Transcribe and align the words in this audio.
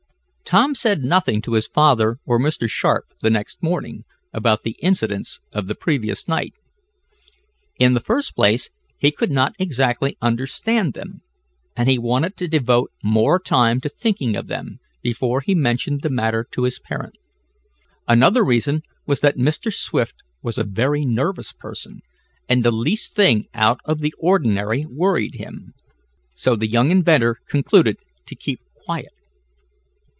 Tom 0.43 0.75
said 0.75 1.01
nothing 1.01 1.41
to 1.43 1.53
his 1.53 1.65
father 1.65 2.17
or 2.25 2.37
Mr. 2.37 2.69
Sharp, 2.69 3.05
the 3.21 3.29
next 3.29 3.63
morning, 3.63 4.03
about 4.33 4.63
the 4.63 4.75
incidents 4.81 5.39
of 5.53 5.67
the 5.67 5.75
previous 5.75 6.27
night. 6.27 6.53
In 7.79 7.93
the 7.93 8.01
first 8.01 8.35
place 8.35 8.69
he 8.97 9.11
could 9.13 9.31
not 9.31 9.53
exactly 9.59 10.17
understand 10.21 10.93
them, 10.93 11.21
and 11.73 11.87
he 11.87 11.97
wanted 11.97 12.35
to 12.35 12.49
devote 12.49 12.91
more 13.01 13.39
time 13.39 13.79
to 13.79 13.87
thinking 13.87 14.35
of 14.35 14.47
them, 14.47 14.79
before 15.01 15.39
he 15.39 15.55
mentioned 15.55 16.01
the 16.01 16.09
matter 16.09 16.45
to 16.51 16.63
his 16.65 16.79
parent. 16.79 17.15
Another 18.05 18.43
reason 18.43 18.81
was 19.07 19.21
that 19.21 19.37
Mr. 19.37 19.73
Swift 19.73 20.15
was 20.43 20.57
a 20.57 20.65
very 20.65 21.05
nervous 21.05 21.53
person, 21.53 22.01
and 22.49 22.61
the 22.65 22.71
least 22.71 23.15
thing 23.15 23.45
out 23.53 23.79
of 23.85 23.99
the 24.01 24.13
ordinary 24.19 24.83
worried 24.89 25.35
him. 25.35 25.73
So 26.35 26.57
the 26.57 26.69
young 26.69 26.91
inventor 26.91 27.37
concluded 27.47 27.99
to 28.25 28.35
keep 28.35 28.59
quiet. 28.75 29.11